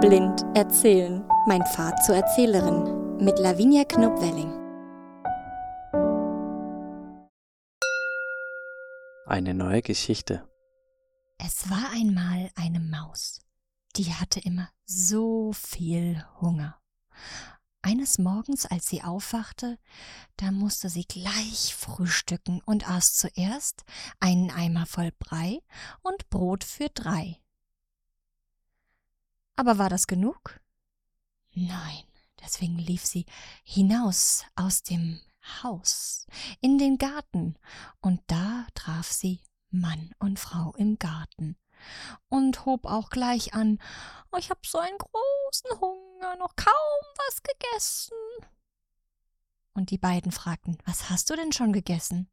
Blind 0.00 0.46
erzählen. 0.54 1.22
Mein 1.46 1.62
Pfad 1.66 2.02
zur 2.02 2.14
Erzählerin 2.14 3.18
mit 3.18 3.38
Lavinia 3.38 3.84
Knupp-Welling. 3.84 4.50
Eine 9.26 9.52
neue 9.52 9.82
Geschichte. 9.82 10.48
Es 11.36 11.68
war 11.68 11.90
einmal 11.92 12.50
eine 12.54 12.80
Maus, 12.80 13.42
die 13.96 14.14
hatte 14.14 14.40
immer 14.40 14.70
so 14.86 15.52
viel 15.52 16.24
Hunger. 16.40 16.80
Eines 17.82 18.18
Morgens, 18.18 18.64
als 18.64 18.88
sie 18.88 19.02
aufwachte, 19.02 19.78
da 20.38 20.50
musste 20.50 20.88
sie 20.88 21.04
gleich 21.04 21.74
frühstücken 21.74 22.62
und 22.64 22.88
aß 22.88 23.16
zuerst 23.16 23.84
einen 24.18 24.50
Eimer 24.50 24.86
voll 24.86 25.12
Brei 25.18 25.60
und 26.00 26.30
Brot 26.30 26.64
für 26.64 26.88
drei. 26.88 27.38
Aber 29.60 29.76
war 29.76 29.90
das 29.90 30.06
genug? 30.06 30.58
Nein, 31.52 32.04
deswegen 32.42 32.78
lief 32.78 33.04
sie 33.04 33.26
hinaus 33.62 34.46
aus 34.56 34.82
dem 34.82 35.20
Haus 35.62 36.26
in 36.62 36.78
den 36.78 36.96
Garten, 36.96 37.56
und 38.00 38.22
da 38.26 38.66
traf 38.74 39.12
sie 39.12 39.42
Mann 39.68 40.14
und 40.18 40.38
Frau 40.38 40.72
im 40.78 40.98
Garten 40.98 41.58
und 42.30 42.64
hob 42.64 42.86
auch 42.86 43.10
gleich 43.10 43.52
an, 43.52 43.78
oh, 44.32 44.38
ich 44.38 44.48
hab 44.48 44.64
so 44.64 44.78
einen 44.78 44.96
großen 44.96 45.78
Hunger, 45.78 46.36
noch 46.36 46.56
kaum 46.56 47.04
was 47.26 47.42
gegessen. 47.42 48.16
Und 49.74 49.90
die 49.90 49.98
beiden 49.98 50.32
fragten, 50.32 50.78
was 50.86 51.10
hast 51.10 51.28
du 51.28 51.36
denn 51.36 51.52
schon 51.52 51.74
gegessen? 51.74 52.30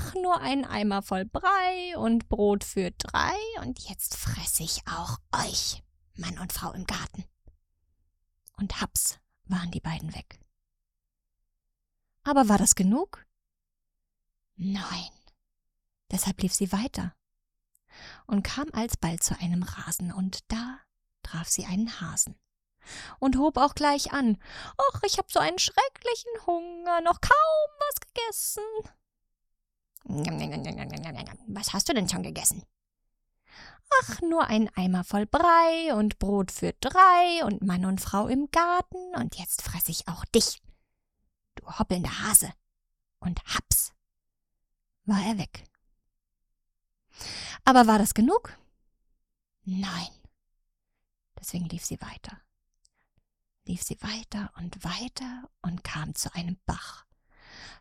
Ach, 0.00 0.14
nur 0.14 0.40
ein 0.40 0.64
Eimer 0.64 1.02
voll 1.02 1.26
Brei 1.26 1.96
und 1.96 2.28
Brot 2.28 2.64
für 2.64 2.90
drei, 2.90 3.36
und 3.60 3.88
jetzt 3.88 4.16
fress 4.16 4.58
ich 4.58 4.82
auch 4.88 5.18
euch. 5.46 5.84
Mann 6.20 6.38
und 6.38 6.52
Frau 6.52 6.72
im 6.72 6.86
Garten. 6.86 7.24
Und 8.56 8.80
haps 8.80 9.18
waren 9.44 9.70
die 9.70 9.80
beiden 9.80 10.14
weg. 10.14 10.38
Aber 12.22 12.48
war 12.48 12.58
das 12.58 12.74
genug? 12.74 13.26
Nein. 14.56 15.10
Deshalb 16.10 16.42
lief 16.42 16.52
sie 16.52 16.72
weiter 16.72 17.14
und 18.26 18.42
kam 18.42 18.68
alsbald 18.72 19.22
zu 19.22 19.38
einem 19.40 19.62
Rasen, 19.62 20.12
und 20.12 20.50
da 20.52 20.80
traf 21.22 21.48
sie 21.48 21.64
einen 21.66 22.00
Hasen 22.00 22.38
und 23.18 23.36
hob 23.36 23.56
auch 23.56 23.74
gleich 23.74 24.12
an. 24.12 24.38
Och, 24.78 25.02
ich 25.04 25.18
hab 25.18 25.30
so 25.32 25.38
einen 25.38 25.58
schrecklichen 25.58 26.46
Hunger, 26.46 27.00
noch 27.00 27.20
kaum 27.20 27.70
was 27.78 28.00
gegessen. 28.00 28.62
Was 31.46 31.72
hast 31.72 31.88
du 31.88 31.94
denn 31.94 32.08
schon 32.08 32.22
gegessen? 32.22 32.64
Ach, 33.98 34.20
nur 34.22 34.46
ein 34.46 34.68
Eimer 34.76 35.04
voll 35.04 35.26
Brei 35.26 35.94
und 35.94 36.18
Brot 36.18 36.50
für 36.50 36.72
drei 36.74 37.44
und 37.44 37.62
Mann 37.62 37.84
und 37.84 38.00
Frau 38.00 38.28
im 38.28 38.50
Garten 38.50 39.14
und 39.16 39.36
jetzt 39.36 39.62
fress 39.62 39.88
ich 39.88 40.08
auch 40.08 40.24
dich, 40.26 40.62
du 41.56 41.66
hoppelnder 41.78 42.20
Hase. 42.22 42.52
Und 43.22 43.44
haps, 43.44 43.92
war 45.04 45.20
er 45.22 45.36
weg. 45.36 45.64
Aber 47.64 47.86
war 47.86 47.98
das 47.98 48.14
genug? 48.14 48.56
Nein. 49.64 50.08
Deswegen 51.38 51.66
lief 51.66 51.84
sie 51.84 52.00
weiter. 52.00 52.40
Lief 53.66 53.82
sie 53.82 54.00
weiter 54.00 54.50
und 54.56 54.82
weiter 54.84 55.50
und 55.60 55.84
kam 55.84 56.14
zu 56.14 56.34
einem 56.34 56.58
Bach. 56.64 57.04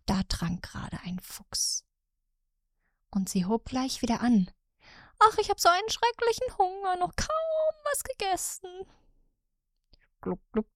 Da 0.05 0.23
trank 0.23 0.61
gerade 0.61 0.99
ein 1.05 1.21
Fuchs. 1.21 1.85
Und 3.11 3.29
sie 3.29 3.45
hob 3.45 3.63
gleich 3.63 4.01
wieder 4.01 4.19
an 4.19 4.51
Ach, 5.19 5.37
ich 5.37 5.49
habe 5.49 5.59
so 5.59 5.69
einen 5.69 5.89
schrecklichen 5.89 6.57
Hunger, 6.57 6.95
noch 6.95 7.15
kaum 7.15 7.83
was 7.83 8.03
gegessen. 8.03 8.85
Gluck, 10.21 10.39
gluck, 10.51 10.67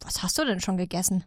Was 0.00 0.22
hast 0.22 0.38
du 0.38 0.44
denn 0.44 0.60
schon 0.60 0.76
gegessen? 0.76 1.24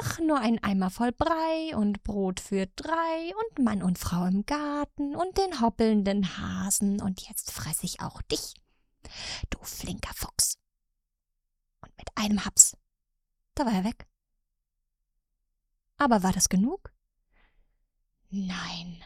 Ach, 0.00 0.18
nur 0.20 0.38
ein 0.38 0.62
Eimer 0.62 0.90
voll 0.90 1.12
Brei 1.12 1.76
und 1.76 2.02
Brot 2.02 2.40
für 2.40 2.66
drei 2.66 3.32
und 3.36 3.64
Mann 3.64 3.82
und 3.82 3.98
Frau 3.98 4.24
im 4.26 4.46
Garten 4.46 5.14
und 5.14 5.36
den 5.36 5.60
hoppelnden 5.60 6.38
Hasen 6.38 7.00
und 7.00 7.28
jetzt 7.28 7.50
fress 7.50 7.82
ich 7.82 8.00
auch 8.00 8.22
dich, 8.22 8.54
du 9.50 9.58
flinker 9.62 10.14
Fuchs. 10.14 10.58
Und 11.80 11.96
mit 11.98 12.08
einem 12.14 12.44
Haps, 12.44 12.76
da 13.54 13.66
war 13.66 13.72
er 13.72 13.84
weg. 13.84 14.06
Aber 15.98 16.22
war 16.22 16.32
das 16.32 16.48
genug? 16.48 16.92
Nein, 18.30 19.04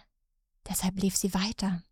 Deshalb 0.69 0.97
lief 1.01 1.17
sie 1.17 1.33
weiter, 1.35 1.83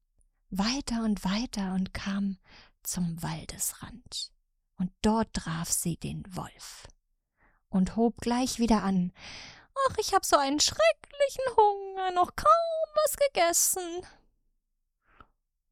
weiter 0.50 1.04
und 1.04 1.24
weiter 1.24 1.74
und 1.74 1.94
kam 1.94 2.38
zum 2.82 3.22
Waldesrand. 3.22 4.32
Und 4.76 4.92
dort 5.02 5.32
traf 5.32 5.70
sie 5.70 5.96
den 5.96 6.24
Wolf 6.28 6.88
und 7.68 7.96
hob 7.96 8.20
gleich 8.20 8.58
wieder 8.58 8.82
an. 8.82 9.12
Ach, 9.88 9.96
ich 9.98 10.14
hab 10.14 10.24
so 10.24 10.36
einen 10.36 10.60
schrecklichen 10.60 11.44
Hunger, 11.56 12.10
noch 12.12 12.34
kaum 12.36 12.48
was 13.04 13.16
gegessen. 13.16 14.06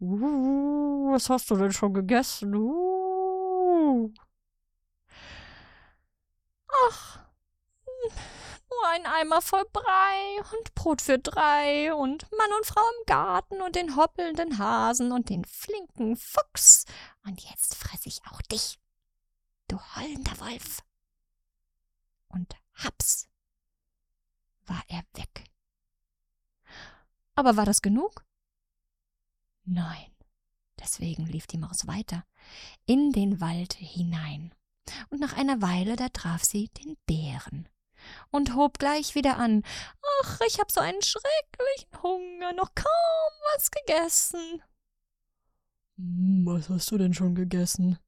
Uh, 0.01 1.13
was 1.13 1.31
hast 1.31 1.51
du 1.51 1.57
denn 1.57 1.73
schon 1.73 1.95
gegessen? 1.95 2.55
Uh. 2.55 4.13
Ach, 6.89 7.21
nur 7.87 8.13
ein 8.91 9.07
Eimer 9.07 9.41
voll 9.43 9.65
Brei 9.73 10.43
und 10.53 10.75
Brot 10.75 11.01
für 11.01 11.19
drei 11.19 11.95
und 11.95 12.31
Mann 12.33 12.53
und 12.57 12.67
Frau 12.67 12.81
im 12.81 13.07
Garten 13.07 13.63
und 13.63 13.77
den 13.77 13.97
hoppelnden 13.97 14.59
Hasen 14.59 15.13
und 15.13 15.29
den 15.29 15.45
flinken 15.45 16.17
Fuchs. 16.17 16.85
Und 17.25 17.41
jetzt 17.43 17.75
fress 17.75 18.07
ich 18.07 18.21
auch 18.31 18.43
dich, 18.43 18.79
du 19.69 19.79
heulender 19.97 20.39
Wolf. 20.41 20.83
Und 22.29 22.55
haps 22.75 23.29
war 24.67 24.83
er 24.89 25.03
weg. 25.15 25.45
Aber 27.35 27.57
war 27.57 27.67
das 27.67 27.83
genug? 27.83 28.25
Nein. 29.65 30.11
Deswegen 30.81 31.27
lief 31.27 31.47
die 31.47 31.59
Maus 31.59 31.87
weiter 31.87 32.25
in 32.87 33.13
den 33.13 33.41
Wald 33.41 33.75
hinein. 33.75 34.53
Und 35.11 35.21
nach 35.21 35.37
einer 35.37 35.63
Weile 35.63 35.95
da 35.95 36.09
traf 36.09 36.43
sie 36.43 36.69
den 36.69 36.97
Bären 37.07 37.69
und 38.31 38.55
hob 38.55 38.79
gleich 38.79 39.15
wieder 39.15 39.37
an. 39.39 39.63
Ach, 40.23 40.41
ich 40.47 40.59
hab 40.61 40.71
so 40.71 40.81
einen 40.81 41.03
schrecklichen 41.03 42.03
Hunger, 42.03 42.53
noch 42.53 42.75
kaum 42.75 43.33
was 43.55 43.71
gegessen. 43.71 44.63
Hm, 45.97 46.45
was 46.47 46.69
hast 46.69 46.91
du 46.91 46.99
denn 46.99 47.15
schon 47.15 47.35
gegessen? 47.35 47.99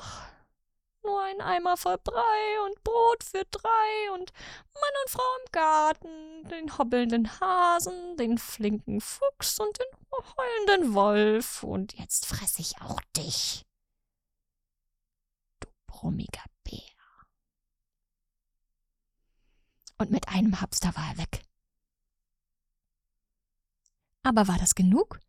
Ach, 0.00 0.28
nur 1.02 1.22
ein 1.22 1.40
Eimer 1.40 1.76
voll 1.76 1.98
Brei 1.98 2.60
und 2.66 2.82
Brot 2.84 3.24
für 3.24 3.44
drei 3.50 4.12
und 4.12 4.32
Mann 4.74 4.92
und 5.04 5.10
Frau 5.10 5.36
im 5.44 5.52
Garten, 5.52 6.48
den 6.50 6.76
hobbelnden 6.76 7.40
Hasen, 7.40 8.16
den 8.16 8.36
flinken 8.38 9.00
Fuchs 9.00 9.58
und 9.58 9.78
den 9.78 9.86
heulenden 10.36 10.94
Wolf, 10.94 11.62
und 11.62 11.94
jetzt 11.94 12.26
fress 12.26 12.58
ich 12.58 12.80
auch 12.82 13.00
dich. 13.16 13.64
Du 15.60 15.68
brummiger 15.86 16.44
Bär 16.64 16.80
und 19.98 20.10
mit 20.10 20.28
einem 20.28 20.60
Hapster 20.60 20.94
war 20.94 21.10
er 21.10 21.18
weg. 21.18 21.42
Aber 24.22 24.48
war 24.48 24.58
das 24.58 24.74
genug? 24.74 25.20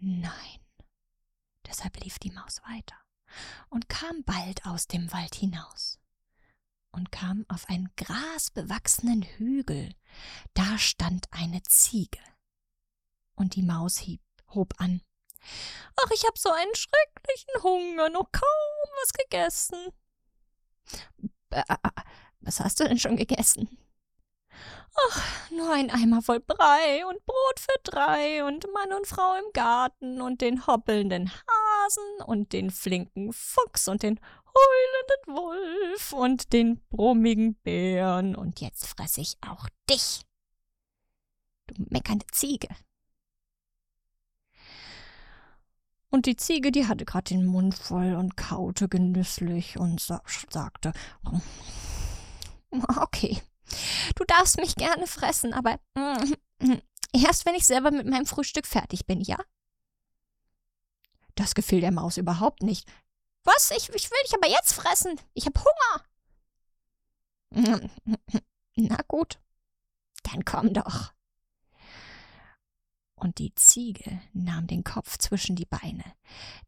Nein. 0.00 0.60
Deshalb 1.66 2.02
lief 2.02 2.18
die 2.18 2.32
Maus 2.32 2.60
weiter 2.68 2.96
und 3.68 3.88
kam 3.88 4.24
bald 4.24 4.66
aus 4.66 4.86
dem 4.86 5.12
Wald 5.12 5.34
hinaus 5.34 5.98
und 6.90 7.12
kam 7.12 7.44
auf 7.48 7.68
einen 7.68 7.90
grasbewachsenen 7.96 9.22
Hügel. 9.22 9.94
Da 10.54 10.78
stand 10.78 11.28
eine 11.30 11.62
Ziege. 11.62 12.18
Und 13.34 13.54
die 13.54 13.62
Maus 13.62 13.98
hieb, 13.98 14.20
hob 14.48 14.74
an. 14.80 15.00
Ach, 15.96 16.10
ich 16.12 16.24
hab 16.24 16.36
so 16.36 16.50
einen 16.50 16.74
schrecklichen 16.74 17.62
Hunger, 17.62 18.10
noch 18.10 18.30
kaum 18.32 18.90
was 19.02 19.12
gegessen. 19.12 19.78
Was 22.40 22.60
hast 22.60 22.80
du 22.80 22.84
denn 22.84 22.98
schon 22.98 23.16
gegessen? 23.16 23.68
Ach, 25.08 25.50
nur 25.50 25.72
ein 25.72 25.90
Eimer 25.90 26.20
voll 26.20 26.40
Brei 26.40 27.06
und 27.06 27.24
Brot 27.24 27.60
für 27.60 27.78
drei 27.84 28.44
und 28.44 28.66
Mann 28.72 28.92
und 28.92 29.06
Frau 29.06 29.34
im 29.36 29.52
Garten 29.52 30.20
und 30.20 30.40
den 30.40 30.66
hoppelnden 30.66 31.30
Hasen 31.30 32.22
und 32.26 32.52
den 32.52 32.70
flinken 32.70 33.32
Fuchs 33.32 33.88
und 33.88 34.02
den 34.02 34.18
heulenden 34.46 35.36
Wolf 35.36 36.12
und 36.12 36.52
den 36.52 36.80
brummigen 36.90 37.54
Bären 37.62 38.34
und 38.34 38.60
jetzt 38.60 38.86
fress 38.86 39.16
ich 39.18 39.36
auch 39.46 39.68
dich, 39.88 40.22
du 41.68 41.84
meckernde 41.88 42.26
Ziege. 42.32 42.68
Und 46.12 46.26
die 46.26 46.34
Ziege, 46.34 46.72
die 46.72 46.88
hatte 46.88 47.04
grad 47.04 47.30
den 47.30 47.46
Mund 47.46 47.76
voll 47.76 48.14
und 48.14 48.36
kaute 48.36 48.88
genüsslich 48.88 49.78
und 49.78 50.00
sa 50.00 50.20
sagte, 50.50 50.92
Okay. 52.96 53.42
Du 54.16 54.24
darfst 54.24 54.56
mich 54.58 54.74
gerne 54.74 55.06
fressen, 55.06 55.54
aber 55.54 55.78
mm, 55.94 56.74
erst 57.12 57.46
wenn 57.46 57.54
ich 57.54 57.66
selber 57.66 57.90
mit 57.90 58.06
meinem 58.06 58.26
Frühstück 58.26 58.66
fertig 58.66 59.06
bin, 59.06 59.20
ja? 59.20 59.38
Das 61.36 61.54
gefiel 61.54 61.80
der 61.80 61.92
Maus 61.92 62.16
überhaupt 62.16 62.62
nicht. 62.62 62.88
Was? 63.44 63.70
Ich, 63.70 63.88
ich 63.90 64.10
will 64.10 64.18
dich 64.24 64.34
aber 64.34 64.48
jetzt 64.48 64.72
fressen. 64.72 65.20
Ich 65.34 65.46
hab 65.46 65.58
Hunger. 65.58 66.04
Na 68.76 68.98
gut, 69.08 69.38
dann 70.22 70.44
komm 70.44 70.74
doch. 70.74 71.12
Und 73.14 73.38
die 73.38 73.54
Ziege 73.54 74.20
nahm 74.32 74.66
den 74.66 74.82
Kopf 74.82 75.18
zwischen 75.18 75.54
die 75.54 75.66
Beine, 75.66 76.04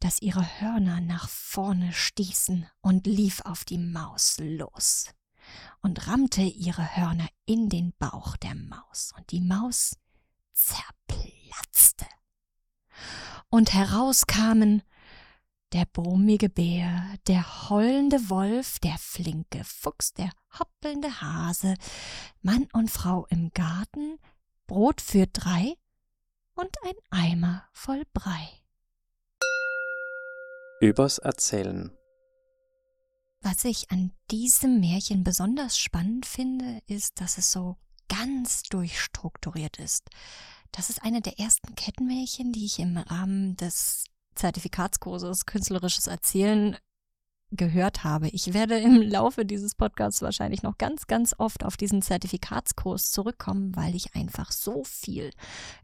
dass 0.01 0.21
ihre 0.21 0.61
Hörner 0.61 1.01
nach 1.01 1.29
vorne 1.29 1.93
stießen 1.93 2.69
und 2.83 3.07
lief 3.07 3.41
auf 3.41 3.65
die 3.65 3.79
Maus 3.79 4.37
los 4.39 5.15
und 5.81 6.07
rammte 6.07 6.43
ihre 6.43 6.97
Hörner 6.97 7.29
in 7.45 7.69
den 7.69 7.93
Bauch 7.99 8.37
der 8.37 8.55
Maus, 8.55 9.13
und 9.17 9.31
die 9.31 9.41
Maus 9.41 9.97
zerplatzte. 10.53 12.07
Und 13.49 13.75
heraus 13.75 14.27
kamen 14.27 14.83
der 15.73 15.87
brummige 15.87 16.49
Bär, 16.49 17.17
der 17.27 17.71
heulende 17.71 18.29
Wolf, 18.29 18.79
der 18.79 18.97
flinke 18.99 19.65
Fuchs, 19.65 20.13
der 20.13 20.31
hoppelnde 20.59 21.21
Hase, 21.21 21.75
Mann 22.43 22.69
und 22.73 22.91
Frau 22.91 23.27
im 23.31 23.51
Garten, 23.51 24.19
Brot 24.67 25.01
für 25.01 25.27
drei 25.27 25.75
und 26.55 26.77
ein 26.85 26.95
Eimer 27.11 27.65
voll 27.73 28.03
Brei. 28.13 28.49
Übers 30.81 31.19
Erzählen. 31.19 31.97
Was 33.43 33.65
ich 33.65 33.91
an 33.91 34.13
diesem 34.31 34.79
Märchen 34.79 35.25
besonders 35.25 35.77
spannend 35.77 36.27
finde, 36.27 36.81
ist, 36.87 37.21
dass 37.21 37.39
es 37.39 37.51
so 37.51 37.77
ganz 38.09 38.63
durchstrukturiert 38.63 39.79
ist. 39.79 40.09
Das 40.71 40.91
ist 40.91 41.03
eine 41.03 41.21
der 41.21 41.41
ersten 41.41 41.75
Kettenmärchen, 41.75 42.53
die 42.53 42.65
ich 42.65 42.79
im 42.79 42.97
Rahmen 42.97 43.57
des 43.57 44.05
Zertifikatskurses 44.37 45.45
Künstlerisches 45.45 46.07
Erzählen 46.07 46.77
gehört 47.53 48.05
habe. 48.05 48.29
Ich 48.29 48.55
werde 48.55 48.79
im 48.79 49.03
Laufe 49.03 49.45
dieses 49.45 49.75
Podcasts 49.75 50.23
wahrscheinlich 50.23 50.63
noch 50.63 50.79
ganz, 50.79 51.07
ganz 51.07 51.35
oft 51.39 51.65
auf 51.65 51.77
diesen 51.77 52.03
Zertifikatskurs 52.03 53.11
zurückkommen, 53.13 53.77
weil 53.77 53.95
ich 53.95 54.15
einfach 54.15 54.51
so 54.51 54.83
viel 54.85 55.31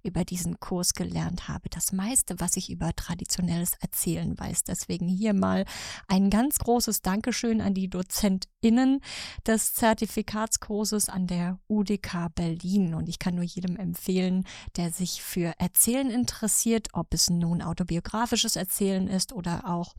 über 0.03 0.25
diesen 0.25 0.59
Kurs 0.61 0.95
gelernt 0.95 1.49
habe. 1.49 1.69
Das 1.69 1.93
meiste, 1.93 2.41
was 2.41 2.57
ich 2.57 2.71
über 2.71 2.95
traditionelles 2.95 3.73
Erzählen 3.81 4.39
weiß. 4.39 4.65
Deswegen 4.65 5.09
hier 5.09 5.35
mal 5.35 5.65
ein 6.09 6.31
ganz 6.31 6.59
großes 6.59 7.03
Dankeschön 7.03 7.61
an 7.61 7.75
die 7.75 7.89
DozentInnen 7.89 9.01
des 9.47 9.75
Zertifikatskurses 9.75 11.09
an 11.09 11.27
der 11.27 11.59
UDK 11.69 12.35
Berlin. 12.35 12.95
Und 12.95 13.09
ich 13.09 13.19
kann 13.19 13.35
nur 13.35 13.45
jedem 13.45 13.77
empfehlen, 13.77 14.45
der 14.77 14.91
sich 14.91 15.23
für 15.23 15.53
Erzählen 15.59 16.11
interessiert, 16.11 16.89
ob 16.93 17.13
es 17.15 17.31
nun 17.31 17.63
autobiografisches 17.63 18.57
Erzählen 18.57 19.07
ist 19.09 19.33
oder 19.33 19.69
auch 19.69 19.95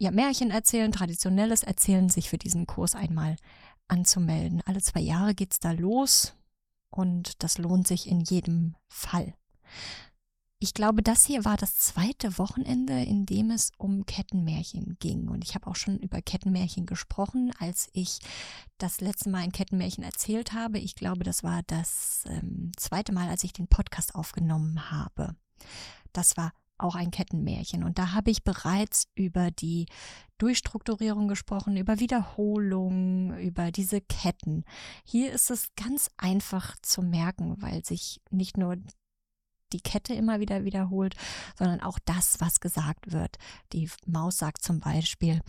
ja, 0.00 0.10
Märchen 0.10 0.50
erzählen, 0.50 0.92
traditionelles 0.92 1.62
Erzählen, 1.62 2.08
sich 2.08 2.28
für 2.28 2.38
diesen 2.38 2.66
Kurs 2.66 2.94
einmal 2.94 3.36
anzumelden. 3.88 4.62
Alle 4.64 4.80
zwei 4.80 5.00
Jahre 5.00 5.34
geht's 5.34 5.60
da 5.60 5.72
los 5.72 6.34
und 6.90 7.42
das 7.42 7.58
lohnt 7.58 7.86
sich 7.86 8.08
in 8.08 8.20
jedem 8.20 8.74
Fall. 8.88 9.34
Ich 10.62 10.74
glaube, 10.74 11.02
das 11.02 11.24
hier 11.24 11.44
war 11.44 11.56
das 11.56 11.76
zweite 11.76 12.38
Wochenende, 12.38 13.02
in 13.02 13.26
dem 13.26 13.50
es 13.50 13.72
um 13.78 14.06
Kettenmärchen 14.06 14.96
ging. 15.00 15.28
Und 15.28 15.42
ich 15.42 15.56
habe 15.56 15.66
auch 15.66 15.74
schon 15.74 15.98
über 15.98 16.22
Kettenmärchen 16.22 16.86
gesprochen, 16.86 17.50
als 17.58 17.90
ich 17.94 18.20
das 18.78 19.00
letzte 19.00 19.28
Mal 19.28 19.38
ein 19.38 19.50
Kettenmärchen 19.50 20.04
erzählt 20.04 20.52
habe. 20.52 20.78
Ich 20.78 20.94
glaube, 20.94 21.24
das 21.24 21.42
war 21.42 21.62
das 21.66 22.22
ähm, 22.28 22.70
zweite 22.76 23.12
Mal, 23.12 23.28
als 23.28 23.42
ich 23.42 23.52
den 23.52 23.66
Podcast 23.66 24.14
aufgenommen 24.14 24.92
habe. 24.92 25.34
Das 26.12 26.36
war 26.36 26.52
auch 26.82 26.94
ein 26.94 27.10
Kettenmärchen. 27.10 27.84
Und 27.84 27.98
da 27.98 28.12
habe 28.12 28.30
ich 28.30 28.42
bereits 28.42 29.06
über 29.14 29.50
die 29.50 29.86
Durchstrukturierung 30.38 31.28
gesprochen, 31.28 31.76
über 31.76 32.00
Wiederholung, 32.00 33.36
über 33.38 33.70
diese 33.70 34.00
Ketten. 34.00 34.64
Hier 35.04 35.32
ist 35.32 35.50
es 35.50 35.68
ganz 35.76 36.10
einfach 36.16 36.76
zu 36.82 37.02
merken, 37.02 37.60
weil 37.62 37.84
sich 37.84 38.20
nicht 38.30 38.56
nur 38.56 38.76
die 39.72 39.80
Kette 39.80 40.14
immer 40.14 40.40
wieder 40.40 40.64
wiederholt, 40.64 41.14
sondern 41.56 41.80
auch 41.80 41.98
das, 42.04 42.40
was 42.40 42.60
gesagt 42.60 43.12
wird. 43.12 43.36
Die 43.72 43.90
Maus 44.06 44.38
sagt 44.38 44.62
zum 44.62 44.80
Beispiel, 44.80 45.40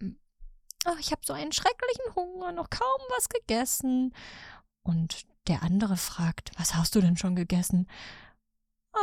oh, 0.00 0.96
ich 0.98 1.12
habe 1.12 1.22
so 1.24 1.32
einen 1.32 1.52
schrecklichen 1.52 2.14
Hunger, 2.14 2.52
noch 2.52 2.70
kaum 2.70 3.00
was 3.16 3.28
gegessen. 3.28 4.14
Und 4.82 5.22
der 5.46 5.62
andere 5.62 5.96
fragt, 5.96 6.52
was 6.58 6.74
hast 6.74 6.94
du 6.94 7.00
denn 7.00 7.16
schon 7.16 7.36
gegessen? 7.36 7.86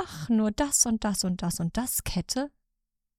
Ach, 0.02 0.30
nur 0.30 0.52
das 0.52 0.86
und 0.86 1.04
das 1.04 1.24
und 1.24 1.42
das 1.42 1.60
und 1.60 1.78
das 1.78 2.04
Kette. 2.04 2.52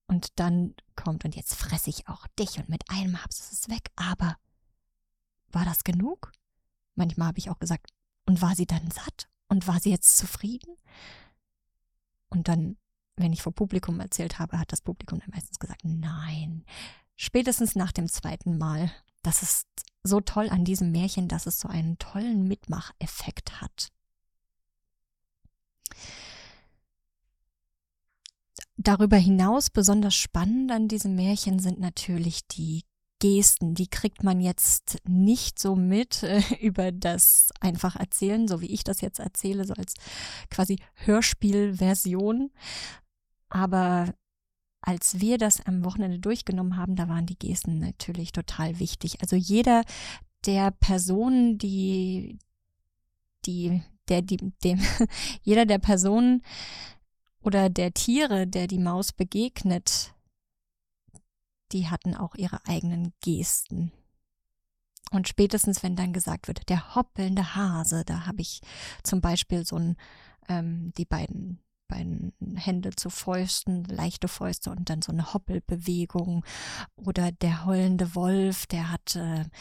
Und 0.07 0.39
dann 0.39 0.75
kommt, 0.95 1.25
und 1.25 1.35
jetzt 1.35 1.55
fresse 1.55 1.89
ich 1.89 2.07
auch 2.07 2.27
dich 2.39 2.59
und 2.59 2.69
mit 2.69 2.89
einem 2.89 3.17
ist 3.29 3.51
es 3.51 3.69
weg. 3.69 3.89
Aber 3.95 4.37
war 5.51 5.65
das 5.65 5.83
genug? 5.83 6.31
Manchmal 6.95 7.29
habe 7.29 7.39
ich 7.39 7.49
auch 7.49 7.59
gesagt, 7.59 7.91
und 8.25 8.41
war 8.41 8.55
sie 8.55 8.65
dann 8.65 8.89
satt? 8.91 9.27
Und 9.47 9.67
war 9.67 9.79
sie 9.79 9.91
jetzt 9.91 10.17
zufrieden? 10.17 10.75
Und 12.29 12.47
dann, 12.47 12.77
wenn 13.15 13.33
ich 13.33 13.41
vor 13.41 13.53
Publikum 13.53 13.99
erzählt 13.99 14.39
habe, 14.39 14.59
hat 14.59 14.71
das 14.71 14.81
Publikum 14.81 15.19
dann 15.19 15.29
meistens 15.31 15.59
gesagt, 15.59 15.81
nein. 15.83 16.65
Spätestens 17.15 17.75
nach 17.75 17.91
dem 17.91 18.07
zweiten 18.07 18.57
Mal. 18.57 18.91
Das 19.21 19.41
ist 19.41 19.67
so 20.03 20.21
toll 20.21 20.49
an 20.49 20.65
diesem 20.65 20.91
Märchen, 20.91 21.27
dass 21.27 21.45
es 21.45 21.59
so 21.59 21.67
einen 21.67 21.97
tollen 21.97 22.47
Mitmacheffekt 22.47 23.61
hat. 23.61 23.91
Darüber 28.77 29.17
hinaus 29.17 29.69
besonders 29.69 30.15
spannend 30.15 30.71
an 30.71 30.87
diesem 30.87 31.15
Märchen 31.15 31.59
sind 31.59 31.79
natürlich 31.79 32.47
die 32.47 32.83
Gesten, 33.19 33.75
die 33.75 33.87
kriegt 33.87 34.23
man 34.23 34.41
jetzt 34.41 34.97
nicht 35.07 35.57
so 35.57 35.75
mit 35.75 36.23
äh, 36.23 36.41
über 36.61 36.91
das 36.91 37.49
einfach 37.61 37.95
erzählen, 37.95 38.47
so 38.47 38.61
wie 38.61 38.71
ich 38.71 38.83
das 38.83 39.01
jetzt 39.01 39.19
erzähle, 39.19 39.65
so 39.65 39.73
als 39.73 39.93
quasi 40.49 40.77
Hörspielversion. 40.95 42.51
Aber 43.49 44.13
als 44.81 45.19
wir 45.19 45.37
das 45.37 45.65
am 45.65 45.83
Wochenende 45.83 46.19
durchgenommen 46.19 46.77
haben, 46.77 46.95
da 46.95 47.07
waren 47.07 47.25
die 47.25 47.39
Gesten 47.39 47.79
natürlich 47.79 48.31
total 48.31 48.79
wichtig. 48.79 49.21
Also 49.21 49.35
jeder 49.35 49.83
der 50.45 50.71
Personen, 50.71 51.57
die, 51.57 52.37
die, 53.45 53.81
der, 54.09 54.21
die, 54.21 54.37
dem, 54.63 54.79
jeder 55.41 55.65
der 55.65 55.79
Personen, 55.79 56.43
oder 57.45 57.69
der 57.69 57.93
Tiere, 57.93 58.47
der 58.47 58.65
die 58.65 58.79
Maus 58.79 59.13
begegnet, 59.13 60.15
die 61.71 61.87
hatten 61.87 62.15
auch 62.15 62.33
ihre 62.35 62.65
eigenen 62.65 63.13
Gesten. 63.21 63.91
Und 65.11 65.27
spätestens, 65.27 65.83
wenn 65.83 65.95
dann 65.95 66.11
gesagt 66.11 66.47
wird, 66.47 66.67
der 66.69 66.95
hoppelnde 66.95 67.55
Hase, 67.55 68.03
da 68.03 68.25
habe 68.25 68.41
ich 68.41 68.61
zum 69.03 69.21
Beispiel 69.21 69.63
so 69.63 69.77
ein, 69.77 69.95
ähm, 70.49 70.91
die 70.97 71.05
beiden, 71.05 71.59
beiden 71.87 72.33
Hände 72.55 72.95
zu 72.95 73.11
Fäusten, 73.11 73.83
leichte 73.83 74.27
Fäuste 74.27 74.71
und 74.71 74.89
dann 74.89 75.03
so 75.03 75.11
eine 75.11 75.33
Hoppelbewegung. 75.35 76.43
Oder 76.95 77.31
der 77.31 77.65
heulende 77.65 78.15
Wolf, 78.15 78.65
der 78.65 78.91
hatte 78.91 79.51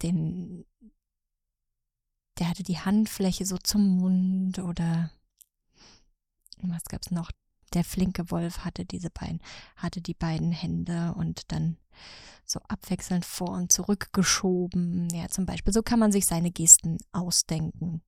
den, 0.00 0.64
der 2.38 2.48
hatte 2.48 2.62
die 2.62 2.78
Handfläche 2.78 3.44
so 3.44 3.58
zum 3.58 3.98
Mund 3.98 4.58
oder 4.58 5.10
was 6.70 6.84
gab's 6.84 7.10
noch? 7.10 7.30
Der 7.72 7.84
flinke 7.84 8.30
Wolf 8.30 8.64
hatte 8.64 8.84
diese 8.84 9.10
beiden, 9.10 9.40
hatte 9.76 10.00
die 10.00 10.14
beiden 10.14 10.52
Hände 10.52 11.14
und 11.16 11.50
dann 11.50 11.76
so 12.44 12.60
abwechselnd 12.68 13.24
vor 13.24 13.50
und 13.50 13.72
zurück 13.72 14.12
geschoben. 14.12 15.08
Ja, 15.12 15.28
zum 15.28 15.46
Beispiel. 15.46 15.72
So 15.72 15.82
kann 15.82 15.98
man 15.98 16.12
sich 16.12 16.26
seine 16.26 16.50
Gesten 16.50 16.98
ausdenken. 17.12 18.02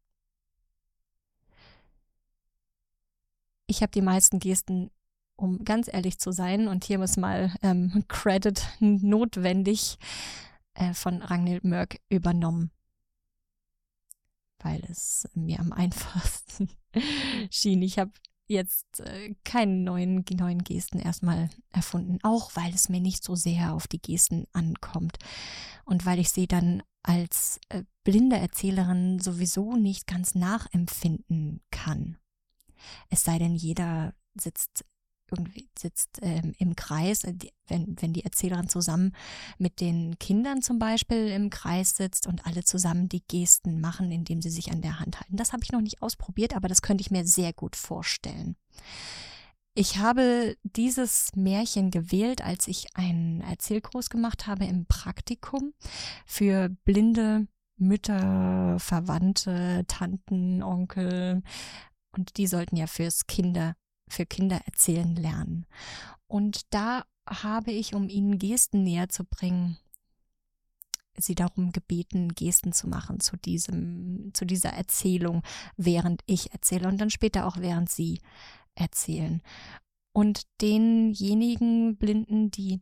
Ich 3.66 3.82
habe 3.82 3.90
die 3.90 4.02
meisten 4.02 4.38
Gesten, 4.38 4.90
um 5.34 5.64
ganz 5.64 5.92
ehrlich 5.92 6.18
zu 6.18 6.30
sein, 6.30 6.68
und 6.68 6.84
hier 6.84 6.98
muss 6.98 7.16
mal 7.16 7.52
ähm, 7.62 8.04
Credit 8.08 8.62
notwendig, 8.78 9.98
äh, 10.74 10.94
von 10.94 11.22
Ragnhild 11.22 11.64
Mörk 11.64 11.98
übernommen 12.08 12.70
weil 14.66 14.82
es 14.88 15.28
mir 15.34 15.60
am 15.60 15.72
einfachsten 15.72 16.68
schien. 17.50 17.82
Ich 17.82 17.98
habe 17.98 18.10
jetzt 18.48 19.00
äh, 19.00 19.34
keine 19.44 19.74
neuen, 19.74 20.24
neuen 20.38 20.62
Gesten 20.62 20.98
erstmal 20.98 21.50
erfunden, 21.70 22.18
auch 22.22 22.50
weil 22.54 22.72
es 22.74 22.88
mir 22.88 23.00
nicht 23.00 23.24
so 23.24 23.34
sehr 23.34 23.72
auf 23.72 23.86
die 23.88 24.00
Gesten 24.00 24.46
ankommt 24.52 25.18
und 25.84 26.06
weil 26.06 26.18
ich 26.18 26.30
sie 26.30 26.46
dann 26.46 26.82
als 27.02 27.60
äh, 27.68 27.84
blinde 28.04 28.36
Erzählerin 28.36 29.20
sowieso 29.20 29.76
nicht 29.76 30.06
ganz 30.06 30.34
nachempfinden 30.34 31.60
kann. 31.70 32.18
Es 33.10 33.24
sei 33.24 33.38
denn, 33.38 33.54
jeder 33.54 34.14
sitzt 34.34 34.84
irgendwie 35.30 35.68
sitzt 35.78 36.18
ähm, 36.22 36.54
im 36.58 36.76
Kreis, 36.76 37.24
äh, 37.24 37.34
wenn, 37.66 37.96
wenn 38.00 38.12
die 38.12 38.24
Erzählerin 38.24 38.68
zusammen 38.68 39.14
mit 39.58 39.80
den 39.80 40.18
Kindern 40.18 40.62
zum 40.62 40.78
Beispiel 40.78 41.28
im 41.28 41.50
Kreis 41.50 41.96
sitzt 41.96 42.26
und 42.26 42.46
alle 42.46 42.64
zusammen 42.64 43.08
die 43.08 43.24
Gesten 43.26 43.80
machen, 43.80 44.12
indem 44.12 44.42
sie 44.42 44.50
sich 44.50 44.72
an 44.72 44.82
der 44.82 45.00
Hand 45.00 45.20
halten. 45.20 45.36
Das 45.36 45.52
habe 45.52 45.64
ich 45.64 45.72
noch 45.72 45.80
nicht 45.80 46.02
ausprobiert, 46.02 46.54
aber 46.54 46.68
das 46.68 46.82
könnte 46.82 47.02
ich 47.02 47.10
mir 47.10 47.26
sehr 47.26 47.52
gut 47.52 47.76
vorstellen. 47.76 48.56
Ich 49.78 49.98
habe 49.98 50.56
dieses 50.62 51.36
Märchen 51.36 51.90
gewählt, 51.90 52.42
als 52.42 52.66
ich 52.66 52.86
einen 52.94 53.42
Erzählkurs 53.42 54.08
gemacht 54.08 54.46
habe 54.46 54.64
im 54.64 54.86
Praktikum 54.86 55.74
für 56.24 56.70
blinde 56.86 57.46
Mütter, 57.78 58.78
Verwandte, 58.78 59.84
Tanten, 59.86 60.62
Onkel. 60.62 61.42
Und 62.12 62.38
die 62.38 62.46
sollten 62.46 62.76
ja 62.76 62.86
fürs 62.86 63.26
Kinder, 63.26 63.76
für 64.08 64.26
Kinder 64.26 64.60
erzählen 64.66 65.14
lernen. 65.16 65.66
Und 66.26 66.72
da 66.72 67.04
habe 67.28 67.72
ich, 67.72 67.94
um 67.94 68.08
ihnen 68.08 68.38
Gesten 68.38 68.82
näher 68.82 69.08
zu 69.08 69.24
bringen, 69.24 69.78
sie 71.18 71.34
darum 71.34 71.72
gebeten, 71.72 72.34
Gesten 72.34 72.72
zu 72.72 72.88
machen 72.88 73.20
zu 73.20 73.36
diesem, 73.36 74.30
zu 74.34 74.44
dieser 74.44 74.70
Erzählung, 74.70 75.42
während 75.76 76.22
ich 76.26 76.52
erzähle 76.52 76.88
und 76.88 77.00
dann 77.00 77.10
später 77.10 77.46
auch 77.46 77.56
während 77.58 77.90
sie 77.90 78.20
erzählen. 78.74 79.42
Und 80.12 80.42
denjenigen 80.60 81.96
Blinden, 81.96 82.50
die 82.50 82.80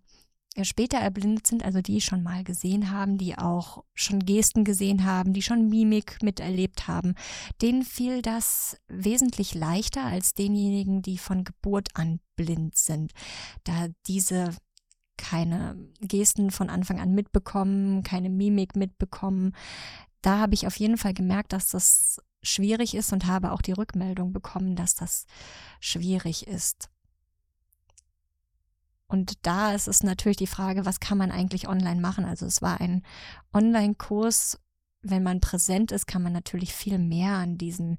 später 0.63 0.99
erblindet 0.99 1.47
sind, 1.47 1.65
also 1.65 1.81
die 1.81 2.01
schon 2.01 2.23
mal 2.23 2.45
gesehen 2.45 2.91
haben, 2.91 3.19
die 3.19 3.37
auch 3.37 3.85
schon 3.95 4.21
Gesten 4.21 4.65
gesehen 4.65 5.05
haben, 5.05 5.33
die 5.33 5.43
schon 5.43 5.69
Mimik 5.69 6.23
miterlebt 6.23 6.87
haben, 6.87 7.15
denen 7.61 7.83
fiel 7.83 8.23
das 8.23 8.79
wesentlich 8.87 9.55
leichter 9.55 10.05
als 10.05 10.35
denjenigen, 10.35 11.03
die 11.03 11.19
von 11.19 11.45
Geburt 11.45 11.89
an 11.95 12.21
blind 12.37 12.77
sind, 12.77 13.13
da 13.65 13.89
diese 14.07 14.55
keine 15.17 15.77
Gesten 16.01 16.51
von 16.51 16.71
Anfang 16.71 17.01
an 17.01 17.15
mitbekommen, 17.15 18.03
keine 18.03 18.31
Mimik 18.31 18.77
mitbekommen. 18.77 19.55
Da 20.23 20.39
habe 20.39 20.55
ich 20.55 20.67
auf 20.67 20.77
jeden 20.77 20.97
Fall 20.97 21.15
gemerkt, 21.15 21.53
dass 21.53 21.69
das 21.69 22.21
schwierig 22.43 22.95
ist 22.95 23.13
und 23.13 23.27
habe 23.27 23.53
auch 23.53 23.63
die 23.63 23.73
Rückmeldung 23.73 24.33
bekommen, 24.33 24.77
dass 24.77 24.95
das 24.95 25.27
schwierig 25.81 26.47
ist. 26.47 26.91
Und 29.15 29.47
da 29.47 29.73
ist 29.73 29.87
es 29.87 30.03
natürlich 30.03 30.39
die 30.39 30.49
Frage, 30.49 30.87
was 30.87 30.99
kann 30.99 31.19
man 31.19 31.31
eigentlich 31.31 31.69
online 31.69 32.01
machen? 32.01 32.25
Also 32.25 32.47
es 32.47 32.63
war 32.63 32.81
ein 32.81 33.05
Online-Kurs. 33.53 34.59
Wenn 35.03 35.23
man 35.23 35.41
präsent 35.41 35.93
ist, 35.93 36.09
kann 36.09 36.21
man 36.21 36.33
natürlich 36.33 36.75
viel 36.75 36.99
mehr 36.99 37.35
an 37.35 37.57
diesen 37.57 37.99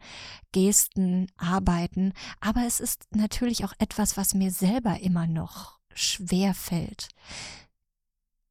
Gesten 0.51 1.31
arbeiten. 1.38 2.12
Aber 2.41 2.65
es 2.67 2.81
ist 2.81 3.05
natürlich 3.15 3.63
auch 3.63 3.72
etwas, 3.79 4.17
was 4.17 4.34
mir 4.34 4.51
selber 4.51 5.00
immer 5.00 5.25
noch 5.25 5.79
schwer 5.93 6.53
fällt. 6.53 7.07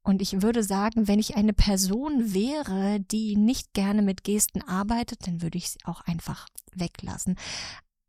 Und 0.03 0.23
ich 0.23 0.41
würde 0.41 0.63
sagen, 0.63 1.07
wenn 1.07 1.19
ich 1.19 1.37
eine 1.37 1.53
Person 1.53 2.33
wäre, 2.33 2.99
die 2.99 3.37
nicht 3.37 3.75
gerne 3.75 4.01
mit 4.01 4.25
Gesten 4.25 4.63
arbeitet, 4.63 5.27
dann 5.27 5.43
würde 5.43 5.59
ich 5.59 5.69
sie 5.69 5.81
auch 5.85 6.01
einfach 6.03 6.49
weglassen. 6.73 7.37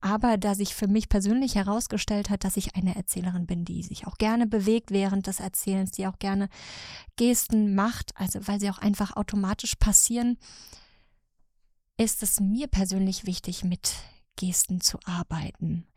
Aber 0.05 0.37
da 0.37 0.53
sich 0.53 0.75
für 0.75 0.87
mich 0.87 1.09
persönlich 1.09 1.55
herausgestellt 1.55 2.29
hat, 2.29 2.43
dass 2.43 2.57
ich 2.57 2.75
eine 2.75 2.95
Erzählerin 2.95 3.47
bin, 3.47 3.65
die 3.65 3.81
sich 3.81 4.05
auch 4.05 4.19
gerne 4.19 4.45
bewegt 4.45 4.91
während 4.91 5.25
des 5.25 5.39
Erzählens, 5.39 5.89
die 5.89 6.05
auch 6.05 6.19
gerne 6.19 6.47
Gesten 7.15 7.73
macht, 7.73 8.15
also 8.15 8.47
weil 8.47 8.59
sie 8.59 8.69
auch 8.69 8.77
einfach 8.77 9.15
automatisch 9.17 9.73
passieren, 9.77 10.37
ist 11.97 12.21
es 12.21 12.39
mir 12.39 12.67
persönlich 12.67 13.25
wichtig, 13.25 13.63
mit 13.63 13.93
Gesten 14.35 14.79
zu 14.79 14.99
arbeiten. 15.05 15.87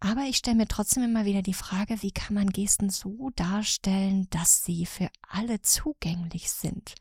Aber 0.00 0.22
ich 0.22 0.38
stelle 0.38 0.56
mir 0.56 0.68
trotzdem 0.68 1.02
immer 1.02 1.26
wieder 1.26 1.42
die 1.42 1.52
Frage, 1.52 2.00
wie 2.00 2.12
kann 2.12 2.32
man 2.32 2.48
Gesten 2.48 2.88
so 2.88 3.28
darstellen, 3.36 4.28
dass 4.30 4.64
sie 4.64 4.86
für 4.86 5.10
alle 5.28 5.60
zugänglich 5.60 6.50
sind? 6.50 6.94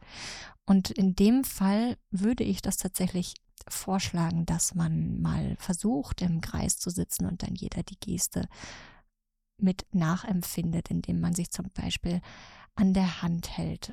Und 0.66 0.92
in 0.92 1.16
dem 1.16 1.46
Fall 1.46 1.96
würde 2.12 2.44
ich 2.44 2.62
das 2.62 2.76
tatsächlich 2.76 3.36
vorschlagen, 3.68 4.46
dass 4.46 4.76
man 4.76 5.22
mal 5.22 5.56
versucht, 5.60 6.22
im 6.22 6.42
Kreis 6.42 6.78
zu 6.78 6.90
sitzen 6.90 7.26
und 7.26 7.44
dann 7.44 7.56
jeder 7.56 7.84
die 7.84 8.00
Geste 8.00 8.48
mit 9.58 9.86
nachempfindet, 9.92 10.90
indem 10.90 11.20
man 11.20 11.34
sich 11.34 11.50
zum 11.50 11.70
Beispiel 11.72 12.22
an 12.76 12.94
der 12.94 13.22
Hand 13.22 13.58
hält. 13.58 13.92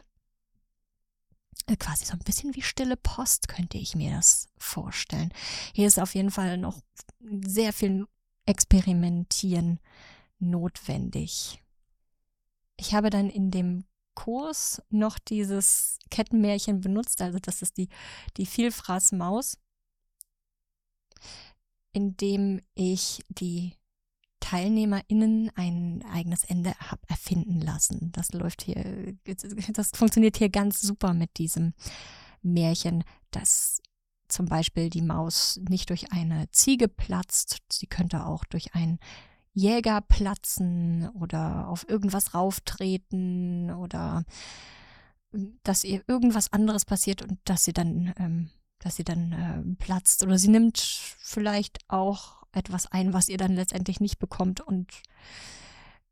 Äh, 1.66 1.76
quasi 1.76 2.04
so 2.04 2.12
ein 2.12 2.18
bisschen 2.20 2.54
wie 2.54 2.62
stille 2.62 2.96
Post 2.96 3.48
könnte 3.48 3.78
ich 3.78 3.94
mir 3.94 4.14
das 4.14 4.48
vorstellen. 4.58 5.32
Hier 5.72 5.86
ist 5.86 5.98
auf 5.98 6.14
jeden 6.14 6.30
Fall 6.30 6.58
noch 6.58 6.80
sehr 7.46 7.72
viel 7.72 8.06
Experimentieren 8.46 9.80
notwendig. 10.38 11.62
Ich 12.76 12.94
habe 12.94 13.08
dann 13.08 13.30
in 13.30 13.50
dem 13.50 13.84
Kurs 14.14 14.82
noch 14.90 15.18
dieses 15.18 15.98
Kettenmärchen 16.10 16.80
benutzt, 16.80 17.20
also 17.20 17.38
das 17.38 17.62
ist 17.62 17.76
die, 17.76 17.88
die 18.36 18.46
Vielfraßmaus, 18.46 19.58
indem 21.92 22.60
ich 22.74 23.22
die 23.28 23.74
TeilnehmerInnen 24.40 25.50
ein 25.54 26.04
eigenes 26.12 26.44
Ende 26.44 26.74
habe 26.78 27.00
erfinden 27.08 27.60
lassen. 27.60 28.12
Das 28.12 28.32
läuft 28.32 28.62
hier, 28.62 29.16
das 29.72 29.90
funktioniert 29.94 30.36
hier 30.36 30.50
ganz 30.50 30.80
super 30.80 31.14
mit 31.14 31.38
diesem 31.38 31.72
Märchen, 32.42 33.04
dass 33.30 33.80
zum 34.28 34.46
Beispiel 34.46 34.90
die 34.90 35.02
Maus 35.02 35.60
nicht 35.68 35.90
durch 35.90 36.12
eine 36.12 36.50
Ziege 36.50 36.88
platzt, 36.88 37.58
sie 37.72 37.86
könnte 37.86 38.26
auch 38.26 38.44
durch 38.44 38.74
einen 38.74 38.98
Jäger 39.54 40.00
platzen 40.00 41.08
oder 41.10 41.68
auf 41.68 41.88
irgendwas 41.88 42.34
rauftreten 42.34 43.70
oder 43.70 44.24
hm, 45.32 45.58
dass 45.62 45.84
ihr 45.84 46.02
irgendwas 46.08 46.52
anderes 46.52 46.84
passiert 46.84 47.22
und 47.22 47.38
dass 47.44 47.64
sie 47.64 47.72
dann, 47.72 48.12
ähm, 48.18 48.50
dass 48.80 48.96
sie 48.96 49.04
dann 49.04 49.32
äh, 49.32 49.84
platzt 49.84 50.24
oder 50.24 50.38
sie 50.38 50.48
nimmt 50.48 50.78
vielleicht 50.78 51.78
auch 51.88 52.44
etwas 52.52 52.90
ein, 52.90 53.12
was 53.12 53.28
ihr 53.28 53.38
dann 53.38 53.54
letztendlich 53.54 54.00
nicht 54.00 54.18
bekommt 54.18 54.60
und 54.60 54.92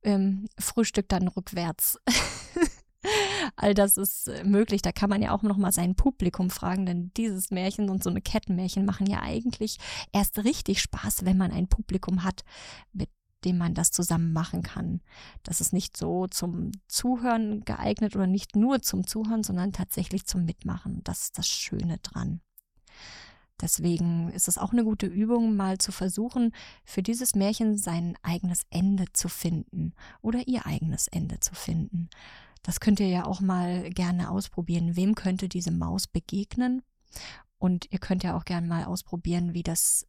ähm, 0.03 0.47
frühstückt 0.59 1.13
dann 1.13 1.29
rückwärts. 1.29 1.99
All 3.57 3.75
das 3.75 3.97
ist 3.97 4.29
äh, 4.29 4.45
möglich. 4.45 4.83
Da 4.83 4.93
kann 4.93 5.11
man 5.11 5.23
ja 5.23 5.33
auch 5.33 5.43
noch 5.43 5.57
mal 5.57 5.73
sein 5.73 5.97
Publikum 5.97 6.51
fragen, 6.51 6.87
denn 6.87 7.13
dieses 7.17 7.51
Märchen 7.51 7.91
und 7.91 8.03
so 8.03 8.11
eine 8.11 8.21
Kettenmärchen 8.21 8.85
machen 8.85 9.07
ja 9.07 9.21
eigentlich 9.23 9.79
erst 10.13 10.45
richtig 10.45 10.81
Spaß, 10.81 11.25
wenn 11.25 11.37
man 11.37 11.51
ein 11.51 11.69
Publikum 11.69 12.25
hat, 12.25 12.45
mit 12.93 13.09
dem 13.45 13.59
man 13.59 13.75
das 13.75 13.91
zusammen 13.91 14.33
machen 14.33 14.63
kann. 14.63 15.01
Das 15.43 15.61
ist 15.61 15.73
nicht 15.73 15.97
so 15.97 16.27
zum 16.27 16.73
Zuhören 16.89 17.65
geeignet 17.65 18.17
oder 18.17 18.27
nicht 18.27 18.57
nur 18.57 18.83
zum 18.83 19.07
Zuhören, 19.07 19.43
sondern 19.43 19.73
tatsächlich 19.73 20.27
zum 20.27 20.45
Mitmachen. 20.45 21.03
Das 21.05 21.23
ist 21.23 21.39
das 21.39 21.49
Schöne 21.49 21.99
dran. 21.99 22.41
Deswegen 23.61 24.29
ist 24.31 24.49
es 24.49 24.59
auch 24.59 24.73
eine 24.73 24.83
gute 24.83 25.07
Übung, 25.07 25.55
mal 25.55 25.79
zu 25.79 25.93
versuchen, 25.93 26.53
für 26.85 27.03
dieses 27.03 27.37
Märchen 27.37 27.79
sein 27.79 28.19
eigenes 28.23 28.63
Ende 28.71 29.05
zu 29.13 29.29
finden 29.29 29.95
oder 30.21 30.49
ihr 30.49 30.67
eigenes 30.67 31.07
Ende 31.07 31.39
zu 31.39 31.55
finden. 31.55 32.11
Das 32.63 32.81
könnt 32.81 32.99
ihr 32.99 33.09
ja 33.09 33.25
auch 33.25 33.41
mal 33.41 33.91
gerne 33.91 34.31
ausprobieren. 34.31 34.97
Wem 34.97 35.15
könnte 35.15 35.49
diese 35.49 35.71
Maus 35.71 36.09
begegnen? 36.09 36.83
Und 37.59 37.87
ihr 37.93 38.01
könnt 38.01 38.25
ja 38.25 38.37
auch 38.37 38.45
gerne 38.45 38.67
mal 38.67 38.85
ausprobieren, 38.85 39.55
wie 39.55 39.63
das 39.63 40.07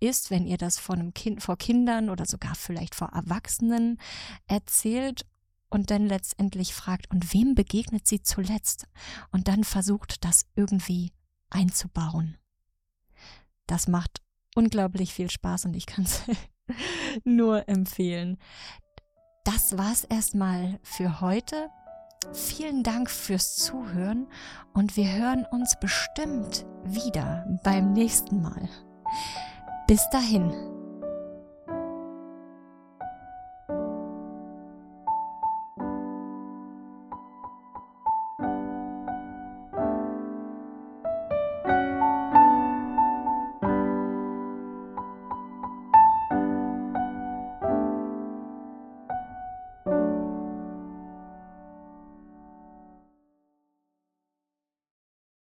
ist, 0.00 0.30
wenn 0.30 0.46
ihr 0.46 0.58
das 0.58 0.78
vor 0.78 0.94
einem 0.94 1.14
Kind, 1.14 1.42
vor 1.42 1.56
Kindern 1.56 2.10
oder 2.10 2.26
sogar 2.26 2.54
vielleicht 2.54 2.94
vor 2.94 3.08
Erwachsenen 3.08 3.98
erzählt 4.46 5.26
und 5.68 5.90
dann 5.90 6.06
letztendlich 6.06 6.74
fragt, 6.74 7.10
und 7.10 7.32
wem 7.32 7.54
begegnet 7.54 8.06
sie 8.06 8.22
zuletzt? 8.22 8.88
Und 9.30 9.48
dann 9.48 9.64
versucht, 9.64 10.24
das 10.24 10.46
irgendwie 10.56 11.12
einzubauen. 11.50 12.36
Das 13.66 13.86
macht 13.86 14.20
unglaublich 14.54 15.14
viel 15.14 15.30
Spaß 15.30 15.66
und 15.66 15.74
ich 15.74 15.86
kann 15.86 16.04
es 16.04 16.22
nur 17.24 17.68
empfehlen. 17.68 18.38
Das 19.44 19.78
war's 19.78 20.04
erstmal 20.04 20.80
für 20.82 21.20
heute. 21.20 21.70
Vielen 22.32 22.82
Dank 22.82 23.10
fürs 23.10 23.56
Zuhören 23.56 24.26
und 24.74 24.96
wir 24.96 25.10
hören 25.10 25.46
uns 25.50 25.78
bestimmt 25.80 26.66
wieder 26.84 27.46
beim 27.64 27.92
nächsten 27.92 28.42
Mal. 28.42 28.68
Bis 29.90 30.08
dahin. 30.10 30.54